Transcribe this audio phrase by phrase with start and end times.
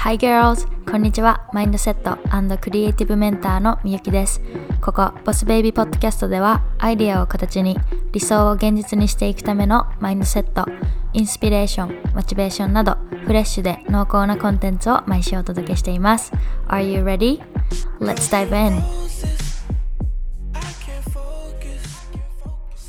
[0.00, 0.68] Hi girls!
[0.88, 1.48] こんにちは。
[1.52, 2.18] マインドセット
[2.58, 4.40] クリエイティブメンターのみゆきです。
[4.80, 7.76] ここ、ボスベイビーポッドキャストでは、アイデアを形に
[8.12, 10.66] 理想を現実にしていくためのマインドセット、
[11.14, 16.32] インスピレーション、モチベーションなど、フレッシュで濃厚なコンテンツを毎週お届けしています。
[16.68, 17.42] Are you ready?
[17.98, 18.80] Let's dive in!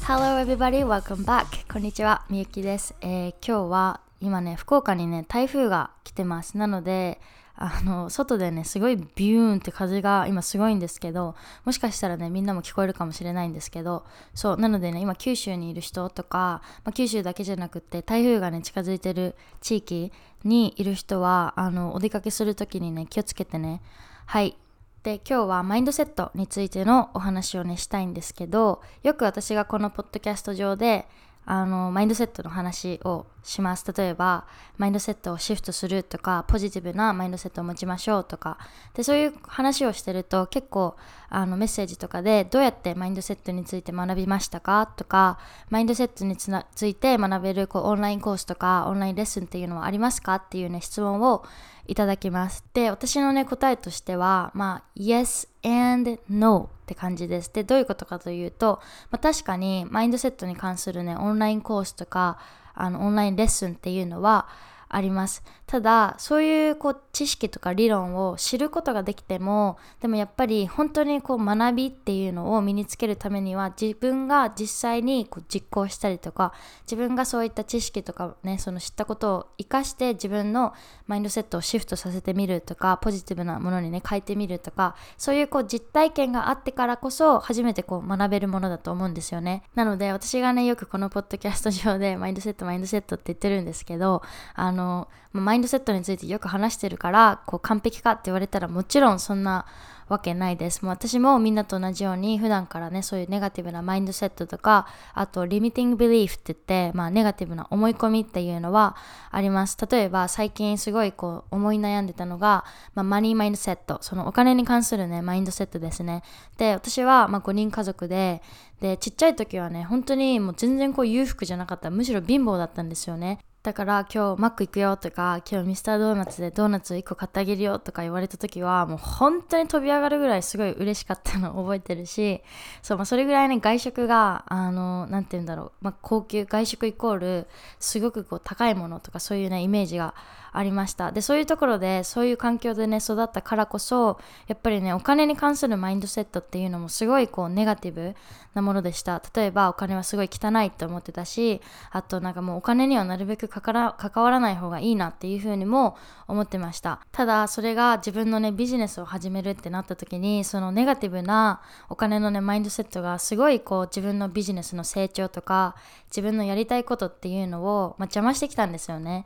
[0.05, 1.45] Hello everybody, welcome back!
[1.73, 2.93] こんにちは、みゆきです。
[3.01, 6.57] えー、今日は今ね福岡にね台風が来てます。
[6.57, 7.19] なので
[7.61, 20.13] あの外でねすごいビューンって風が今すごいんですけどもしかしたらねみんなも聞こえるかもしれないんですけどそうなのでね今九州にいる人とか、まあ、九州だけじゃなくって台風がね近づいてる地域
[20.45, 23.81] にいる人はあのお出かけする時にね気をつけてね
[24.25, 24.55] はい。
[25.03, 31.07] で今日はマインドセットについてのお話をねしたいんですけどよく私がこのポッドキャスト上で
[31.45, 33.91] あのマインドセットの話をします。
[33.91, 34.45] 例えば
[34.77, 38.57] マインドセットをシフトするとかポジティブなマインドセットを持ちましょうとか。
[38.93, 40.95] でそういう話をしてると結構
[41.29, 51.43] あのメッセージとかでどうやってマインドセットについて学びましたかとかマインドセットについて学べるこうオンラインコースとかオンラインレッスンっていうのはありますかっていうね質問を
[51.89, 52.63] いただきます。
[52.73, 57.51] で、私のね、答えとしては、まあ、yes and no って感じです。
[57.51, 62.37] で、どういうことかというと、まあ、確かにマインドセットに関するね、オンラインコースとか、
[62.75, 64.47] あの、オンラインレッスンっていうのは、
[64.89, 65.43] あります。
[65.67, 76.53] ただそういうこう知識とか理論を知ることができてもでもやっぱり本当にこう学びっていうのを身につけるためには自分が実際にこう実行したりとか
[76.85, 80.73] 自分がそういった知識とかねその知ったことを生かして自分の
[81.05, 89.61] マインドセットをシフトさせてみるとかポジティブなものにね変えてみるとかそういうこう実体験があってからこそ初めてこう学べるものだと思うんですよね。
[89.75, 94.23] なので私がねよくこのポッドキャスト上でマインドセットマインドセットって言ってるんですけど
[94.55, 99.65] あののマインドセットについてよく話してるからこう完璧かって言われたらもちろんそんな
[100.09, 100.83] わけないです。
[100.83, 108.95] もう私もみんなと同じように普段からねそういうネガティブなマインドセットとかあとリミティングビリーフって言って、まあ、ネガティブな思い込みっていうのは
[109.29, 109.77] あります。
[109.89, 112.65] 例えば最近すごいこう思い悩んでたのが、
[112.95, 116.23] まあ、マニーマインドセットそのお金に関するねマインドセットですね。
[116.57, 118.41] で私はま5人家族で
[118.81, 132.41] でちっちゃい時はね本当にもう全然こう裕福じゃなかったむしろ貧乏だったんですよねだから今日マック行くよとか今日ミスタードーナツでドーナツ1個買ってあげるよとか言われた時はもう本当に飛び上がるぐらいすごい嬉しかったのを 覚えてるし
[132.81, 137.47] そう、まあ、それぐらいね外食があの何て言うんだろう、まあ、高級外食イコール
[137.81, 140.15] すごくこう高いものとかそういうねイメージが
[140.51, 141.11] ありました。
[141.11, 148.15] でそういうところでそういう環境でね育ったからこそやっぱりねお金に関するマインドセットっていうのもすごいこうネガティブ
[148.53, 149.21] なものでした。
[149.35, 151.61] 例えばお金はすごい汚いって思ってたし
[151.91, 157.01] あとなんかもうお金にはなるべく関わらない方がいいなっていうふうにも思ってました。
[157.11, 165.75] ただそれが自分のねビジネスを始めるってなった時にそのネガティブなお金のねマインドセットがすごいこう自分のビジネスの成長とか
[166.09, 169.25] 自分のやりたいことっていうのを、まあ、邪魔してきたんですよね、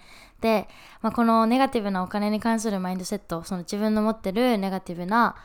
[1.02, 5.36] まあ、このネガティブなお金に関するマインドセットその自分の持ってるネガティブな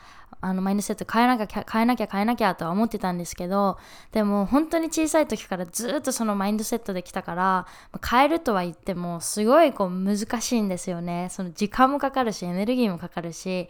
[0.41, 3.77] あのマインドセット変えなきゃ変えなきゃ変えなきゃとは思ってたんですけど
[4.11, 7.67] でも本当に小さい時からずっとそのマインドセットできたから
[8.07, 11.27] 変えるとは言ってもすごいこう難しいんですよね。
[11.31, 13.69] その時間もかかるしエネルギーもかかるし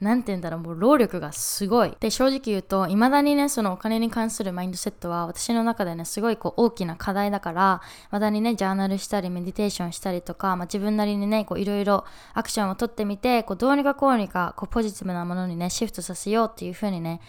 [0.00, 1.96] 何て言うんだろうもう労力がすごい。
[2.00, 12.04] で正直言うと未だにねそのお金に関するマインドセットは私の中でねすごいこう大きな課題だから未だにねジャーナルしたりメディテーションしたりとか、まあ、自分なりにねいろいろ
[12.34, 17.20] アクションをとってみてこうどうにかこうにかこうポジティブなものにねシフトさせようっていう風にね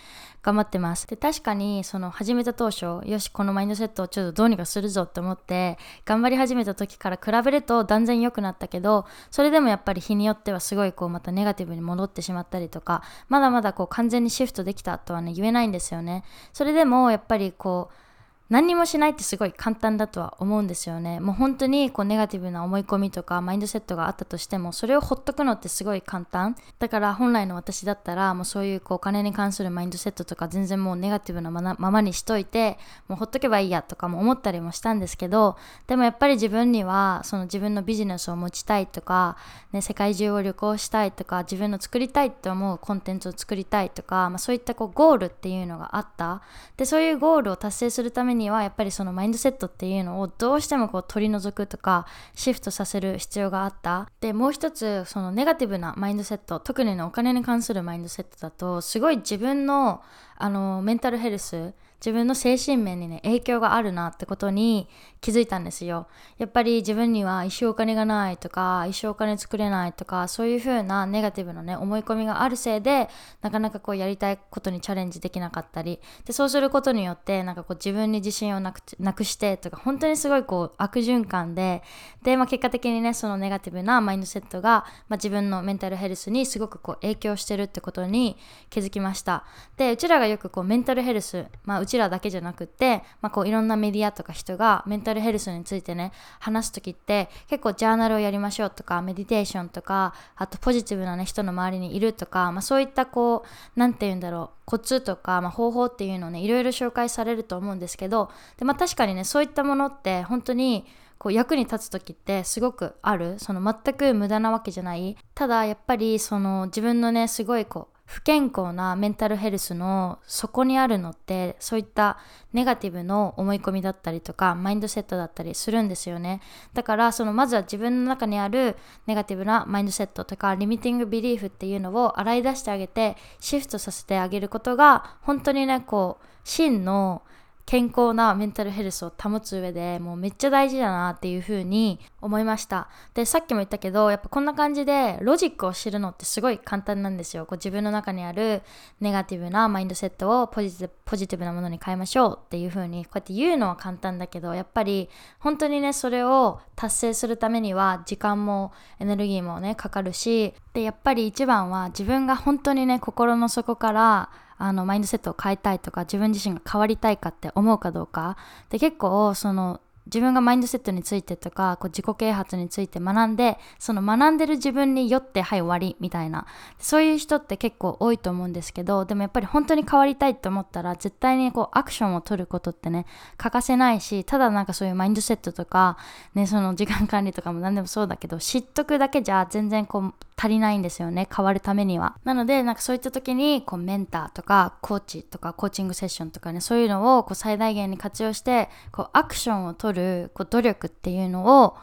[0.41, 1.05] 頑張ってます。
[1.05, 16.23] で確かにその始めた当初よしこのマインドセットをちょっとどうにかするぞって思って頑張り始めた時から比べると断然良くなったけどそれでもやっぱり日によってはすごいこうまたネガティブに戻ってしまったりとかまだまだこう完全にシフトできたとはね言えないんですよね。
[16.53, 18.08] それでもやっぱりこう
[18.49, 21.19] 何もしないってすごい簡単だとは思うんですよね。
[21.19, 26.55] もう本当にこうネガティブな思い込みとかマインドセットがあったとしてもそれをほっとくのってすごい簡単。
[26.79, 39.37] だから本来の私だったらもうそういうこうお金に関するマインドセットとか全然もうネガティブなままにしといてもうほっとけばいいやとかも思ったりもしたんですけどでもやっぱり自分にはその自分のビジネスを持ちたいとか、
[39.73, 46.41] ね、世界中を旅行したいとか自分の作りたいって思うコンテンツを作りたいとか、まあ、そういったこうゴールっていうのがあった。
[46.77, 54.09] でそういうゴールを達成するためににはやっぱりそのマインドセットっていうのをどうしてもこう取り除くとかシフトさせる必要があった。
[54.21, 60.01] でもう一つそのネガティブなマインドセット特にねお金に関するマインドセットだとすごい自分の
[60.37, 64.87] あのメンタルヘルス自分の精神面にね影響があるなってことに
[65.21, 66.07] 気づいたんですよ。
[66.37, 73.09] やっぱり自分には一生お金がないとか一生お金作れないとかそういう風なネガティブなね思い込みがあるせいで
[73.41, 75.99] なかなかこうやりたいことにチャレンジできなかったり。
[76.25, 81.83] でそうすることによってなんかこう自分に自信をなくなくしてとか本当にすごいこう悪循環で
[82.23, 88.37] で、まあ、結果的にねそのネガティブなマインドセットが、まあ、自分のメンタルヘルスにすごくこう影響してるってことに
[88.69, 89.43] 気づきました。
[89.77, 110.85] でうちらがよくこうメンタルヘルス、まあ、ちらだけじゃなくって、まあ、こういろんなメディアとか人がメンタルヘルスについてね話す時って結構ジャーナルをやりましょうとかメディテーションとかあとポジティブな、ね、人の周りにいるとか、まあ、そういったこう何て言うんだろうコツとか、まあ、方法っていうのをねいろいろ紹介されると思うんですけどで、まあ、確かにねそういったものって本当に
[111.19, 122.17] こう役に立つ時ってすごくあるその全く無駄なわけじゃないただやっぱりその自分のねすごいこう不健康なメンタルヘルスの底にあるのってそういった
[122.53, 126.41] ネガティブの思い込みだったりとかマインドセットだったりするんですよね。
[126.73, 128.75] だからそのまずは自分の中にある
[129.05, 137.21] ネガティブなマインドセットとかリミティングビリーフっていうのを洗い出してあげてシフトさせてあげることが本当にねこう真の
[137.69, 142.89] 健康なメンタルヘルスを保つ上でもうめっちゃ大事だなっていう風に思いました。
[143.13, 147.45] でさっきも言ったけどやっぱこんな感じでロジックを知るのってすごい簡単なんですよ。
[147.45, 148.63] こう自分の中にある
[149.01, 155.07] ネガティブなマインドセットをポジティブポジティブなものに変えましょうっていう風にこうやって言うのは簡単だけどやっぱり
[155.37, 168.37] 本当にねそれを達成するためには時間もエネルギーもねかかるしでやっぱり一番は自分が本当にね心の底からあのマインドセットを変えたいとか自分自身が変わりたいかって思うかどうか。
[168.69, 176.45] で結構その自分がマインドセットについてとかこう自己啓発について学んでその学んでる自分によってはい終わりみたいな。
[176.79, 183.05] そういう人って結構多いと思うんですけどでもやっぱり本当に変わりたいと思ったら絶対にこうアクションを取ることってね
[183.37, 185.97] 欠かせないしただなんかそういうマインドセットとか
[186.33, 192.15] ねその時間管理とかも何でもそうだけど知っとくだけじゃ全然こう足りないんですよね変わるためには。
[192.23, 201.75] なのでなんかそういった時にこうメンターとかコーチとかコーチングセッションとかねそういうのをこう最大限に活用してこうアクションを取るこう努力っていうのを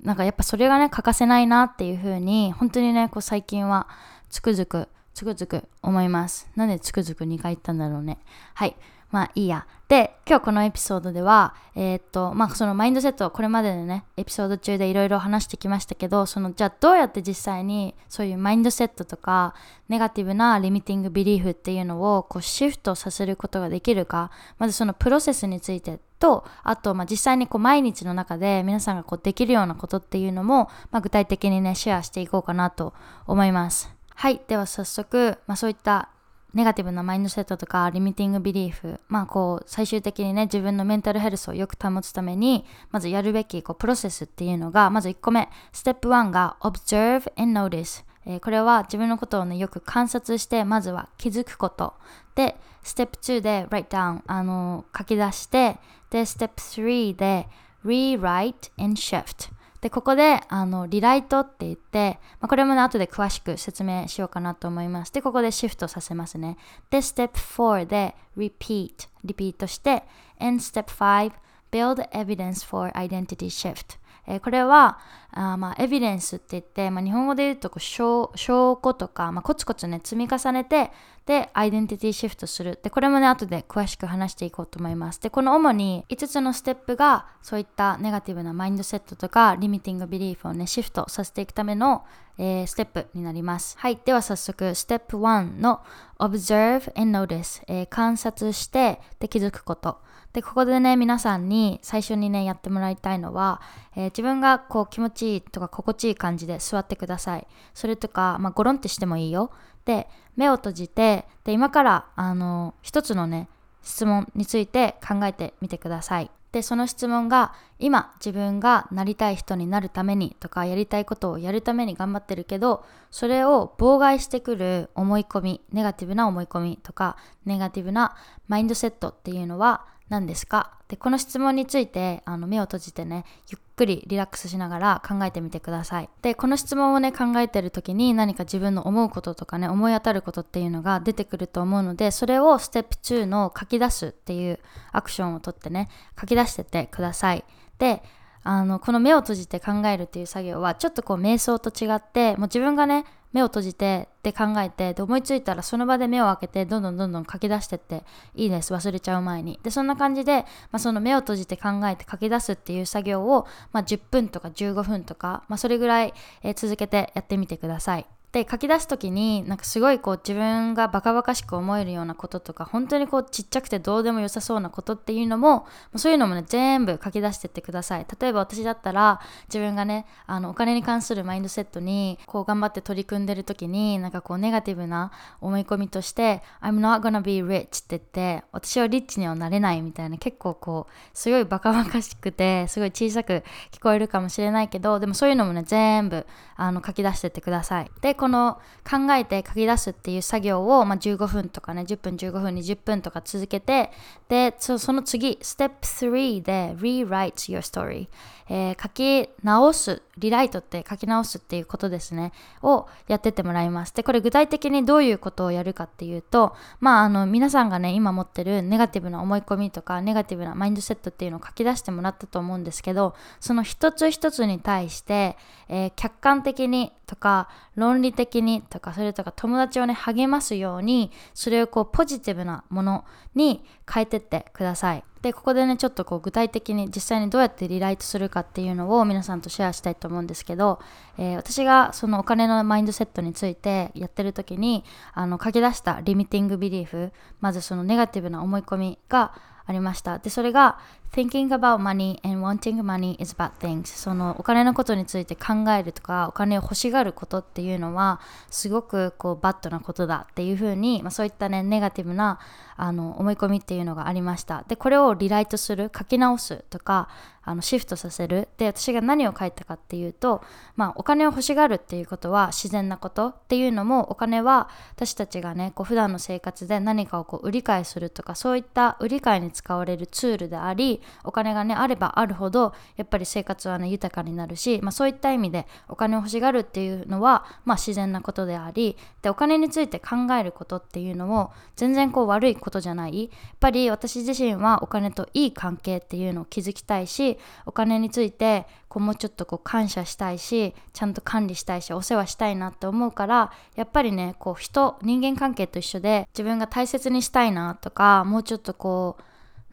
[0.00, 3.88] なんかやっぱそれがね欠かせないなっていう風に本当にねこう最近は
[4.28, 6.48] つくづくつくづく思います。
[6.54, 8.18] なんでつくづく2回言ったんだろうね。
[8.54, 8.76] はい。
[9.10, 9.66] まあいいや。
[9.88, 19.54] で、今日このエピソードでは、えー、っと、まあそのマインドセット、これまででね、エピソード中でいろいろ話してきましたけど、その、じゃあどうやって実際にそういうマインドセットとか、
[19.88, 32.94] ネガティブなリミティングビリーフっていうのをこうシフトさせることができるか、まずそのプロセスについてと、あと、まあ、実際にこう毎日の中で皆さんがこうできるようなことっていうのも、まあ、具体的にね、シェアしていこうかなと
[33.26, 33.94] 思います。
[34.14, 34.40] はい。
[34.48, 36.08] では早速、まあ、そういった
[36.56, 51.94] ネガティブなマインドセットとかリミティングビリーフ、まあこう最終的にね自分のメンタルヘルスをよく保つためにまずやるべきこうプロセスっていうのがまず1個目ステップ1が observe and notice え、これは自分のことをねよく観察してまずは気づくこと。
[52.34, 55.76] でステップ2で write down あの書き出して
[56.10, 57.48] でステップ3で
[57.84, 59.50] rewrite and shift
[59.86, 65.12] で、ここで、あの、リライトって言って、まあ、これもね、後で詳しく説明しようかなと思います。
[65.12, 66.56] で、ここでシフトさせますね。
[66.90, 70.02] で、Step 4で Repeat、リピートして、
[70.40, 71.32] and Step 5
[71.70, 73.96] Build Evidence for Identity Shift。
[74.26, 74.98] えー、これは
[75.32, 80.90] あまあエビデンスって言って、まあ、日本語で言うとこう証証拠とか、まあ、コツコツね積み重ねて
[81.26, 82.78] でアイデンティティシフトする。
[82.82, 85.20] でこれもね後で詳しく話していこうと思います。
[85.20, 92.04] でこの主に5つのステップがそういったネガティブなマインドセットとかリミティングビリーフをねシフトさせていくための、
[92.38, 93.76] えー、ステップになります。
[93.78, 93.98] はい。
[94.04, 95.82] では早速ステップ1の
[96.18, 99.98] Observe and Notice、えー、観察してで気づくこと。
[100.36, 103.62] で、ここでね、皆さんに最初にね、やってもらいたいのは、
[103.94, 107.46] えー、自分がこう気持ちいいとか心地いい感じで座ってください。
[107.72, 109.50] それとか、まあ、ゴロンってしてもいいよ。
[109.86, 113.48] で、目を閉じて、で、今から、あの、一つのね、
[113.80, 116.30] 質問について考えてみてください。
[116.52, 127.16] で、その質問が、今自分がなりたい人になるためにとか、やりたいことをやるために頑張ってるけど、それを妨害してくる思い込み、ネガティブな思い込みとか、
[127.46, 128.14] ネガティブな
[128.48, 130.78] マインドセットっていうのは、何ですか？
[130.88, 136.08] でこの質問についてあの目を閉じてねゆっくりリラックスしながら考えてみてください。
[136.22, 144.60] でこの質問をね考えてる時に何か自分の思うこととかね思い当たることっていうのが出てくると思うのでそれをステップ2の書き出すっていう
[144.92, 145.88] アクションをとってね
[146.20, 147.44] 書き出しててください。
[147.78, 148.02] で
[148.48, 158.04] あのこの目を閉じて考えるっていう作業はちょっとこう瞑想と違ってもう自分がね目を閉じてって考えてで思いついたらその場で目を開けてどんどんどんどん書き出してって
[158.36, 158.72] いいです。
[158.72, 159.58] 忘れちゃう前に。
[159.64, 168.06] でそんな感じで、まあ、その目を閉じて考えて書き出すっていう作業を、まあ、10分とか15分とか、まあ、それぐらい、え、続けてやってみてください。
[168.32, 178.06] で書き出す時になんかすごいこう自分がバカバカしく思えるようなこととか本当にこうちっちゃくてどうでもよさそうなことっていうのもそういうのもね全部書き出してってください。
[178.20, 197.90] 例えば私だったら自分がねあのお金に関するマインドセットにこう頑張って取り組んでる時になんかこうネガティブな思い込みとして I'm not gonna be rich って言って私はリッチにはなれないみたいな結構こうすごいバカバカしくてすごい小さく聞こえるかもしれないけどでもそういうのもね全部あの書き出してってください。
[198.00, 203.90] でこの考えて書き出すっていう作業を、まあ、15分とかね10分15分20分とか続けて
[204.28, 208.08] でその次ステップ3で rewrite your story
[208.48, 212.32] えー、書き直す、リライトって書き直すっていうことですね、
[212.62, 213.94] をやってってもらいます。
[213.94, 225.36] で、これ具体的にどういうことをやるかっていうと、まあ、あの、皆さんがね、今持ってるネガティブな思い込みとか、ネガティブなマインドセットっていうのを書き出してもらったと思うんですけど、その一つ一つに対して、
[225.68, 235.04] えー、客観的にとか、論理理的にとか、それとか友達をね、励ますように、それをこう、ポジティブなものに変えてってください。
[235.26, 240.78] でここでねちょっとこう具体的に実際にどうやってリライトするかっていうのを皆さんとシェアしたいと思うんですけど、
[241.18, 244.84] えー、私がそのお金のマインドセットについてやってる時に
[245.14, 249.32] あの書き出したリミティングビリーフまずそのネガティブな思い込みが
[249.66, 250.18] ありました。
[250.18, 250.78] で、それが
[251.16, 253.86] Thinking about money and wanting money is bad things.
[253.86, 258.20] そのお金のことについて考えるとかお金を欲しがることっていうのは
[258.50, 262.38] すごくこうバッドなことだっていうふうに、まあ、そういったねネガティブな
[262.76, 264.64] あの思い込みっていうのがありました。
[264.68, 267.08] でこれをリライトする書き直すとか
[267.42, 268.48] あのシフトさせる。
[268.58, 270.42] で私が何を書いたかっていうと、
[270.74, 293.24] まあ、お金を欲しがるっていうことは自然なことっていうのもお金は私たちがねこう普段の生活で何かをこう売り買いするとかそういった売り買いに使われるツールでありお金がねあればあるほどやっぱり生活はね豊かになるし、まあ、そういった意味でお金を欲しがるっていうのは、まあ、自然なことでありでお金について考えることっていうのも全然こう悪いことじゃない。
[293.24, 309.22] やっぱり私自身はお金といい関係っていうのを築きたいしお金についてこうもうちょっとこう感謝したいしちゃんと管理したいしお世話したいなって思うからやっぱりねこう人人間関係と一緒で自分が大切にしたいなとかもうちょっとこう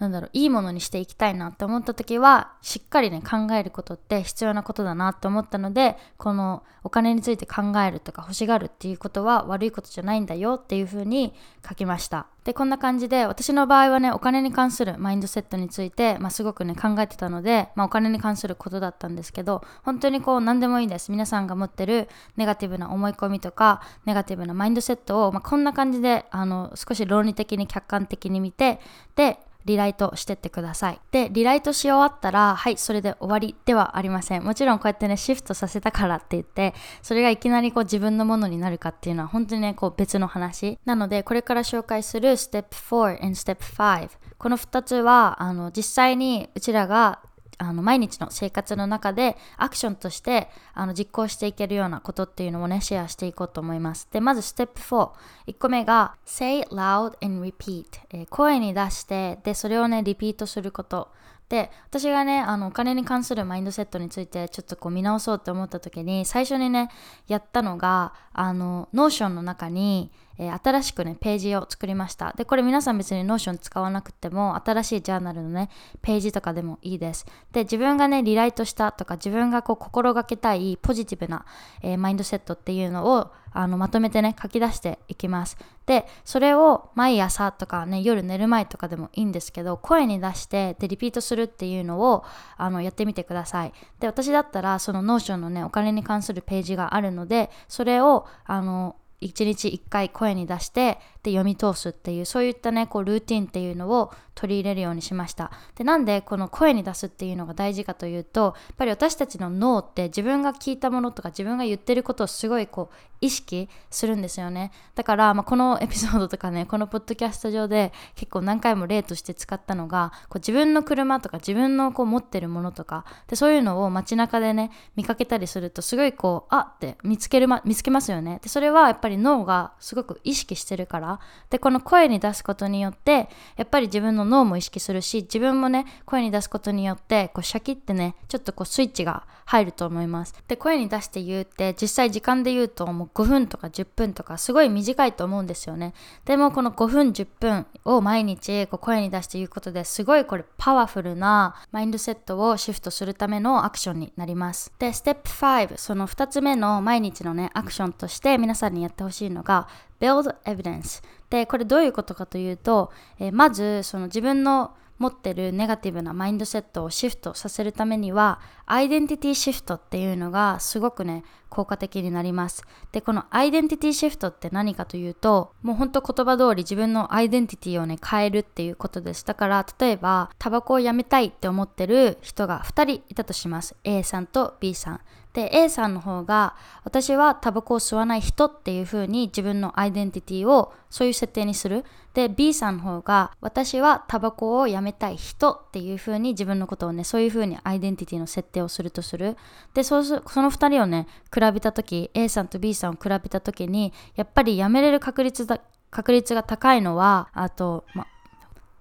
[0.03, 11.33] なんだろういいものにしていきたいなって思った時はしっかりね考えることって必要なことだなって思ったのでこのお金について考えるとか欲しがるっていうことは悪いことじゃないんだよっていうふうに
[11.67, 12.27] 書きました。
[12.43, 21.09] でこんな感じで私の場合はねお金に関するマインドセットについて、まあ、すごくね考えてたので、まあ、お金に関することだったんですけど本当にこう何でもいいです。
[21.09, 28.81] 皆さんが持ってるネガティブな思い込みとかネガティブなマインドセットを、まあ、こんな感じであの少し論理的に客観的に見て
[29.15, 30.99] でリライトしてってください。
[31.11, 34.43] で、リライトし終わったら、はい、それで終わりではありません。
[34.43, 40.79] もちろんこうやってね、シフトさせたからって言って、それがいきなりこう自分のものになるかっていうのは本当にね、こう別の話。
[40.85, 44.09] なので、これから紹介するステップ4 and Step 5。
[44.37, 47.19] この2つは、あの、実際にうちらが
[47.57, 54.07] あの毎日の生活の中でアクションとしてあの実行していけるようなことっていうのをねシェアしていこうと思います。
[54.11, 61.09] でまずステップ41個目が Say loud and repeat、えー、声に出してでそれをねリピートすること。
[61.49, 66.89] で私がねあのお金に関するマインドセットについてちょっとこう見直そうって思った時に最初にね
[67.27, 72.33] やったのがあの Notion の中にえー、新しくね、ページを作りました。
[72.33, 75.69] で、これ皆さん別に Notion 使わなくても、新しいジャーナルのね、
[76.01, 77.25] ページとかでもいいです。
[77.51, 81.45] で、自分がね、リライトしたとか、自分がこう心がけたいポジティブな、
[81.81, 85.57] えー、マインドセットっていうのをあのまとめてね、書き出していきます。
[85.85, 92.23] で、それを毎朝とかね、夜寝る前とかでもいいんですけど、声に出して、で、リピートするっていうのを
[92.57, 93.73] あのやってみてください。
[93.99, 105.51] で、私だったら、その Notion のね、お金に関するページがあるので、それをあの1日1回声に出してで読み通すっていうそういったねこうルーティンっていうのを取り入れるようにしました。
[105.75, 114.71] でなんでこの声に出すっていうのが大事かというとやっぱり私たちの脳って自分が聞いたものとか自分が言ってることをすごいこう意識するんですよね。
[114.95, 128.39] だから、まあ、この エピソードとかねこのポッドキャスト上で結構何回も例として使ったのがこう自分の車とか自分のこう持ってるものとかでそういうのを街中でね見かけたりするとすごいこうあって見つける、ま、見つけますよね。
[128.41, 131.12] でそれはやっぱり脳がすごく意識してるから
[131.49, 140.33] でこの声に出すことによってやっぱり自分の脳も意識するし自分もね声に出すことによってこうシャキってねちょっとこうスイッチが入ると思います。
[140.47, 145.93] で声に出して言うって実際時間で言うともう5分とか10分とかすごい短いと思うんですよね。
[146.25, 154.71] でもこの5分10分を毎日こう声に出して言うことですごいこれパワフルなマインドセットをシフトするためのアクションになります。
[154.79, 159.67] でステップ5その2つ目の毎日のねアクションとして皆さんにやってほしいのが
[160.03, 172.63] build evidence でこれどういうことかというと、えー、まずその自分の持ってるネガティブなマインドセットをシフトさせるためにはアイデンティティシフトっていうのがすごくね効果的になります。
[172.91, 179.23] でこのアイデンティティシフトって何かというともうほんと言葉通り自分のアイデンティティをね変えるっていうことです。
[179.23, 183.75] だから例えばタバコをやめたいって思ってる人が2人いたとします。
[183.83, 185.01] A さんと B さん。
[185.33, 191.83] で A さんの方が私はタバコを吸わない人っていう風に自分のアイデンティティをそういう設定にする。
[192.13, 199.35] で B さんの方が私はタバコをやめたい人っていう風に自分のことをねそういう風にアイデンティティの設定をするとする。
[199.73, 205.59] でそうすその2人をね比べた時 A さんと B さんを比べた時にやっぱりやめれる確率だ
[205.91, 208.07] 確率が高いのはあとま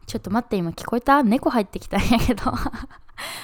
[0.06, 1.22] ちょっと待って今聞こえた？
[1.22, 2.52] 猫入ってきたんやけど。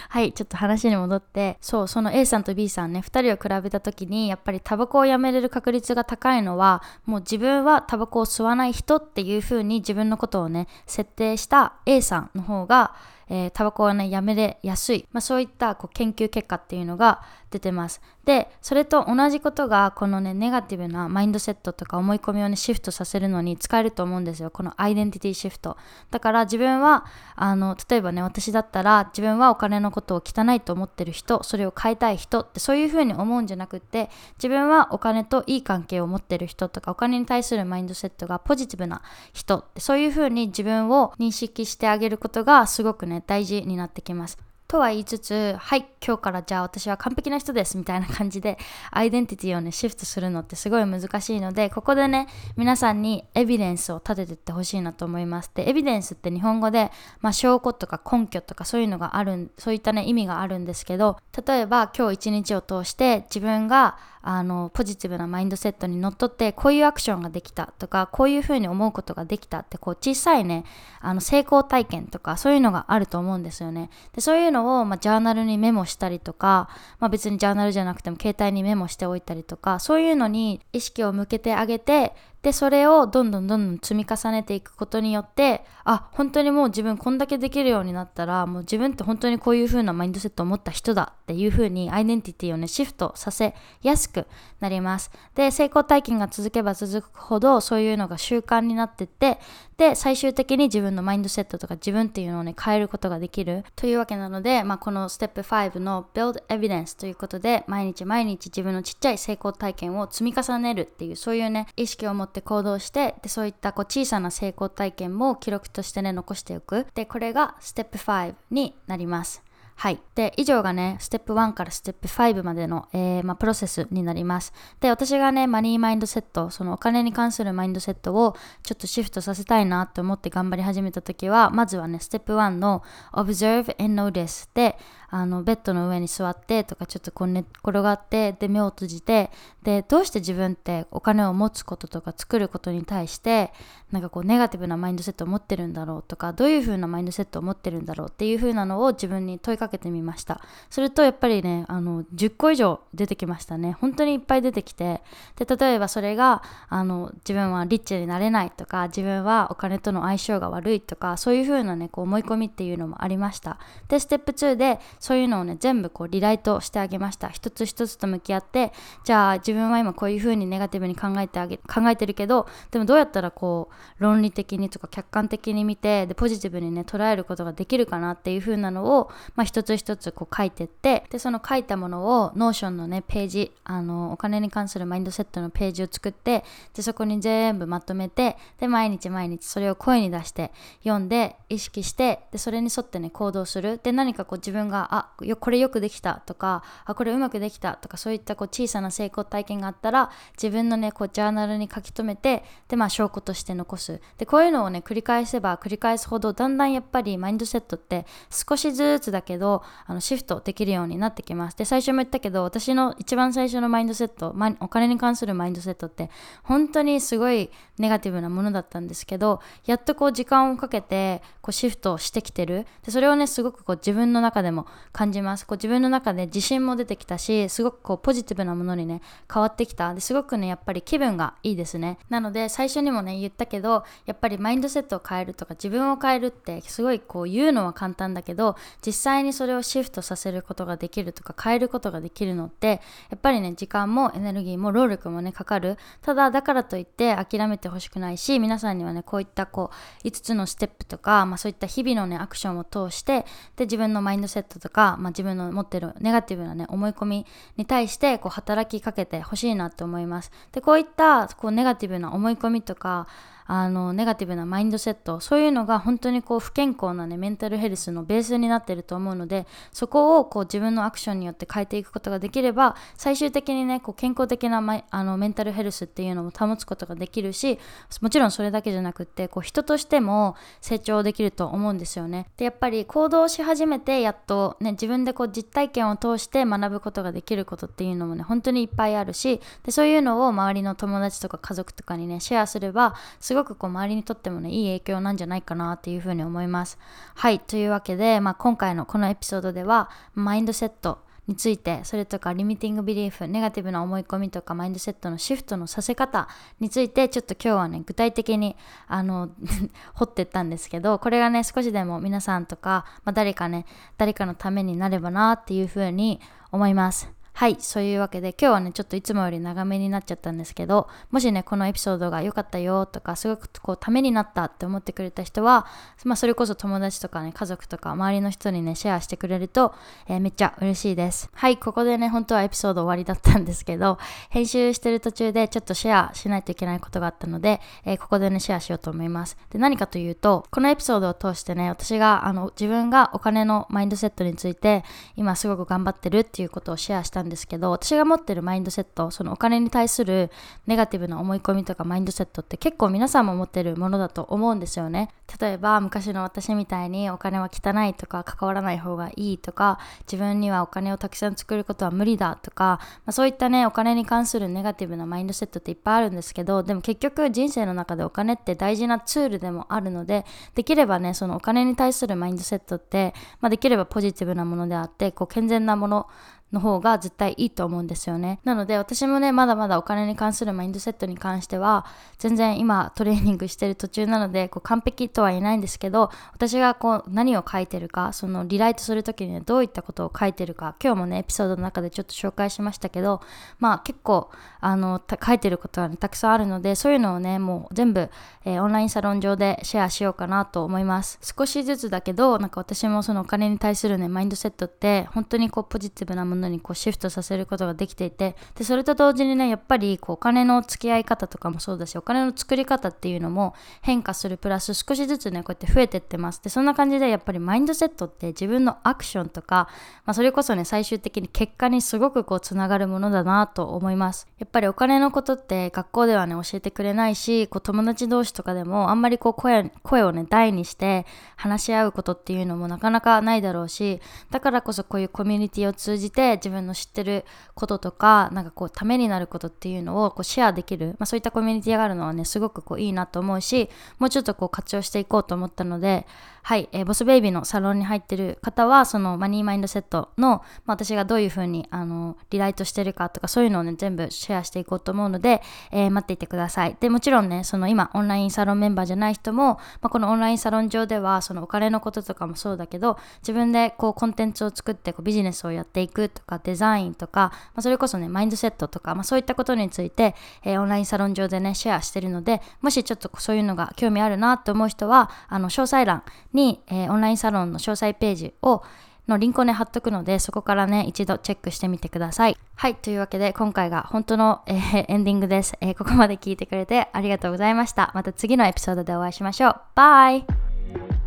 [0.08, 12.94] はい、ちょっと話に戻って、そう、その A さんと B さんね、2人を比べた時に、やっぱりタバコをやめれる確率が高いのは、もう自分はタバコを吸わない人っていう風に自分のことをね、設定した A さんの方が、
[13.28, 15.06] えー、タバコはね、やめれやすい。
[15.12, 18.00] まあ、そういったこう研究結果っていうのが出てます。
[18.24, 24.50] で、それと同じことが、このね、ネガティブなマインドセットとか思い込みをね、シフトさせるのに使えると思うんですよ。
[24.50, 25.78] このアイデンティティシフト。
[26.10, 27.06] だから自分は、
[27.36, 39.00] あの、例えばね、私だったら、自分はお金のことを汚いと思ってる人、それを変えたい人って、そういうふうに思うんじゃなくって、自分はお金といい関係を持ってる人とか、お金に対するマインドセットがポジティブな
[39.32, 44.47] 人って、そういうふうに自分を認識してあげることが、すごくね、大事になってきます。
[44.68, 48.58] とは言いつつ、はい、今日からじゃあ私は完璧な人ですみたいな感じで、
[48.90, 55.50] アイデンティティをね、シフトするのってすごい難しいので、ここでね、皆さんにエビデンスを立ててってほしいなと思います。
[55.54, 70.64] で、エビデンスって日本語で、まあ、証拠とか根拠とかそういうのがある、そういったね、意味があるんですけど、例えば今日一日を通して自分があのポジティブなマインドセットにのっとってこういうアクションができたとかこういうふうに思うことができたってこう小さいね
[71.00, 76.68] あの成功体験とかそういうのがあると思うんですよねでそういうのを、まあ、ジャーナルにメモしたりとか、
[76.98, 94.26] まあ、別にジャーナルじゃなくても携帯にメモしておいたりとかそういうのに意識を向けてあげてでそれをどんどんどんどん積み重ねていくことによってあ本当にもう自分こんだけできるようになったらもう自分って本当にこういう風なマインドセットを持った人だっていう風にアイデンティティをねシフトさせやすく
[94.60, 95.10] なります。
[95.34, 99.38] で成功体験が続けば続くほどそういうのが習慣になってって
[99.78, 119.42] で最終的に自分のマインドセットとか自分っていうのをね変えることができるというわけなので、まあ、このステップ5の Build Evidence ということで毎日毎日自分のちっちゃい成功体験を積み重ねるっていうそういうね意識を持ってって行動してでそういったこう小さな成功体験も記録としてね残しておくでこれがステップ5になります
[119.78, 120.00] はい。
[120.16, 124.52] で、以上がね、ステップ1からステップ5までの、えー、まあ、プロセスになります。
[124.80, 134.76] で、私がね、マニーマインドセット、そのお金に関するマインドセットをちょっとシフトさせたいなって思って頑張り始めた時は、まずはね、ステップ1の Observe and Notice で、
[135.10, 139.30] あのベッドの上に座ってとかちょっとこう寝転がってで目を閉じて
[139.68, 143.52] でどうして自分ってお金を持つこととか作ることに対して
[143.92, 150.40] なんかこうネガティブなマインドセットを持ってるんだろうとかどういう風なマインドセットを持ってるんだろうっていう風なのを自分に問いかけてみました。
[150.70, 153.76] するとやっぱりねあの10個以上出てきましたね。
[153.78, 155.02] 本当にいっぱい出てきて。
[155.36, 163.58] で例えばそれがあの自分はリッチになれないとか自分はお金との相性が悪いとかそういう風なねこう思い込みっていうのもありました。
[163.88, 167.28] でステップ2でそういうのをね全部こうリライトしてあげました。
[167.28, 168.72] 一つ一つと向き合って
[169.04, 186.44] じゃあ自分分は今こういう風にネガティブに考えてあげ考えてるけどでもどうやったらこう論理的にとか客観的に見てでポジティブにね捉えることができるかなっていう風なのを、まあ、一つ一つこう書いてってでその書いたものを Notion のねページあのお金に関するマインドセットのページを作って
[186.74, 193.80] でそこに全部まとめてで毎日毎日それを声に出して読んで意識してでそれに沿ってね行動する。
[193.82, 204.00] で何かこう自分があよこれよくできたとかあこれうまくできたとかそういったこう小さな成功体体験があったら自分のねこうジャーナルに書き留めてでまあ証拠として残す。
[204.16, 211.56] でこういうのをね繰り返せば繰り返すほどだんだんやっぱりマインドセットって少しずつだけどあのシフトできるようになってきます。
[211.56, 216.10] で最初も言ったけど私の一番最初のマインドセット、お金に関するマインドセットって
[216.42, 222.66] 本当にすごいネガティブなものだったんですけどやっとこう時間をかけてこうシフトしてきてる。
[222.84, 225.46] でそれをねすごくこう自分の中でも感じます。
[225.46, 229.00] こう自分の中で自信も出てきたしすごくこうポジティブなものにね
[229.32, 229.94] 変わってきた。
[229.94, 231.98] ですごくねやっぱり気分がいいですね。
[232.08, 245.76] なので最初にもね言ったけどやっぱりマインドセットを変えるとか自分を変えるってすごいこう言うのは簡単だけど実際にそれをシフトさせることができるとか変えることができるのってやっぱりね時間もエネルギーも労力もねかかる。
[246.02, 249.70] ただだからといって諦めてほしくないし皆さんにはねこういったこ
[250.04, 260.30] う5つのステップとか、まあ、そういった日々のねアクションを通してで自分のマインドセットとか、まあ、自分の持ってるネガティブなね思い込みに対してこう働きかけてほしいなって思います。
[260.52, 263.06] でこういったこうネガティブな思い込みとか
[263.50, 265.20] あのネガティブなマインドセット。
[265.20, 277.58] そういうのが本当にこう不健康なねメンタルヘルスのベースになってると思うのでそこをこう自分のアクションによって変えていくことができれば最終的にねこう健康的なマイあのメンタルヘルスっていうのも保つことができるし
[278.02, 282.26] もちろんそれだけじゃなくってこう人としても成長できると思うんですよね。
[282.36, 296.78] でやっぱり行動し始めてやっとね自分でこう実体験を通して学ぶことができることっていうのもね本当にいっぱいあるしでそういうのを周りの友達とか家族とかにねシェアすればすごいごくこう周りにとってもねいい影響なんじゃないかなっていうふうに思います。
[297.14, 300.98] はいというわけで、まあ、今回のこのエピソードではマインドセット
[301.28, 306.26] についてそれとかリミティングビリーフネガティブな思い込みとかマインドセットのシフトのさせ方
[306.58, 309.28] についてちょっと今日はね具体的にあの
[309.94, 313.66] 掘ってったんですけどこれがね少しでも皆さんとか、まあ、誰かね
[313.98, 316.18] 誰かのためになればなっていうふうに
[316.50, 317.17] 思います。
[317.38, 325.64] はい、そういうわけで今日はね、ちょっといつもより長めになっちゃったんですけど、もしね、このエピソードが良かったよとか、すごくこう、ためになったって思ってくれた人は、
[326.02, 329.72] まあ、それこそ友達とかね、家族とか周りの人にね、シェアしてくれると、
[330.08, 331.30] えー、めっちゃ嬉しいです。
[331.32, 333.98] はい、ここでね、本当はエピソード終わりだったんですけど、
[334.30, 339.36] 編集してる途中でちょっとシェアしないといけないことがあったので、えー、ここでね、シェアしようと思います。
[339.50, 344.82] で、何かというと、このエピソードを通してね、私が、あの、自分がお金のマインドセットについて、
[345.14, 350.30] 今すごく頑張ってるっていうことをシェアしたんですですけど、私が持ってるマインドセットそのお金に対する
[350.66, 355.10] ネガティブな思い込みとかマインドセットって結構皆さんも持ってるものだと思うんですよね。
[355.40, 359.78] 例えば昔の私みたいにお金は汚いとか関わらない方がいいとか
[360.10, 376.08] 自分にはお金をたくさん作ることは無理だとか、まあ、そういったねお金に関するネガティブなマインドセットっていっぱいあるんですけどでも結局人生の中でお金って大事なツールでもあるのでできればねそのお金に対するマインドセットって、まあ、できればポジティブなものであってこう健全なもの
[376.52, 378.40] の方が絶対いいと思うんですよね。
[378.44, 381.84] なので私もね、まだまだお金に関するマインドセットに関しては、
[382.18, 393.20] 全然今トレーニングしてる途中なので、こう完璧とは言えないんですけど、私がこう何を書いてるか、そのリライトする時に、ね、どういったことを書いてるか、今日もね、エピソードの中でちょっと紹介しましたけど、
[393.58, 394.30] まあ結構、
[394.60, 398.10] あの、書いてることは、ね、たくさんあるので、そういうのをね、もう全部、
[398.44, 401.18] えー、オンラインサロン上でシェアしようかなと思います。
[401.22, 416.42] 少しずつだけど、なんか私もそのお金に対するね、マインドセットって、本当にこうポジティブなものにこうシフトさせることができていてでそれと同時にねやっぱりこうお金の付き合い方とかもそうだしお金の作り方っていうのも変化するプラス少しずつねこうやって増えてってます。
[416.42, 419.68] でそんな感じでやっぱりマインドセットって自分のアクションとか、
[420.04, 424.28] まあ、それこそね最終的に結果にすごくこうつながるものだなと思います。
[424.38, 446.06] やっぱりお金のことって学校ではね教えてくれないしこう友達同士とかでもあんまりこう声声をね大にして話し合うことっていうのもなかなかないだろうしだからこそこういうコミュニティを通じて自分の知ってることとかなんかこうためになることっていうのをこうシェアできる、まあ、そういったコミュニティがあるのはねすごくこういいなと思うしもうちょっとこう活用していこうと思ったので
[446.48, 456.74] はい、えー、ボスベイビーのサロンに入ってる方はそのマニーマインドセットの、まあ、私がどういう風にあにリライトしてるかとかそういうのをね全部シェアしていこうと思うので、えー、待っていてください。
[456.80, 476.02] でもちろんねその今オンラインサロンメンバーじゃない人も、まあ、このオンラインサロン上ではそのお金のこととかもそうだけど自分でこうコンテンツを作ってこうビジネスをやっていくとかデザインとか、まあ、それこそねマインドセットとか、まあ、そういったことについて、えー、オンラインサロン上でねシェアしてるのでもしちょっとそういうのが興味あるなと思う人はあの詳細欄
[476.32, 478.62] に、えー、オンラインサロンの詳細ページを
[479.08, 482.36] のリンクをね貼っとくのでそこからね一度チェックしてみてください。
[482.54, 487.90] はいというわけで今回が本当の、えー、エンディングです、えー、ここまで聞いてくれてありがとうございました。
[487.94, 489.60] また次のエピソードでお会いしましょう。
[489.74, 490.47] バイ。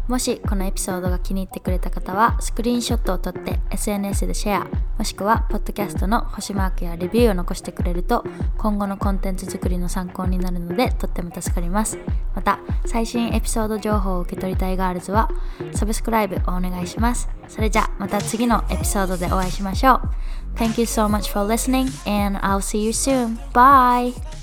[0.07, 8.23] もしこのエピソードが気に入ってくれた方はスクリーンショットを撮って SNS でシェアもしくはポッドキャストの星マークやレビューを残してくれると
[8.57, 11.97] 今後のコンテンツ作りの参考になるのでとっても助かります
[12.35, 15.29] また最新エピソード情報を受け取りたいガールズは
[15.73, 20.01] サブスクライブをお願いしますそれじゃまた次のエピソードでお会いしましょう
[20.55, 23.39] Thank you so much for listening and I'll see you soon.
[23.53, 24.40] Bye!